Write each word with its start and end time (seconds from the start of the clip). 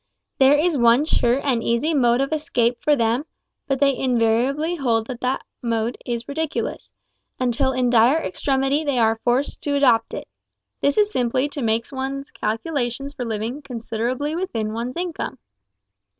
There 0.39 0.57
is 0.57 0.79
one 0.79 1.05
sure 1.05 1.39
and 1.45 1.63
easy 1.63 1.93
mode 1.93 2.21
of 2.21 2.33
escape 2.33 2.81
for 2.81 2.95
them, 2.95 3.23
but 3.67 3.79
they 3.79 3.95
invariably 3.95 4.73
hold 4.75 5.05
that 5.21 5.43
mode 5.61 5.95
to 6.07 6.17
be 6.17 6.25
ridiculous, 6.27 6.89
until 7.39 7.71
in 7.71 7.91
dire 7.91 8.17
extremity 8.17 8.83
they 8.83 8.97
are 8.97 9.21
forced 9.23 9.61
to 9.61 9.75
adopt 9.75 10.15
it. 10.15 10.27
This 10.79 10.97
is 10.97 11.11
simply 11.11 11.47
to 11.49 11.61
make 11.61 11.91
one's 11.91 12.31
calculations 12.31 13.13
for 13.13 13.23
living 13.25 13.61
considerably 13.61 14.35
within 14.35 14.73
one's 14.73 14.97
income! 14.97 15.37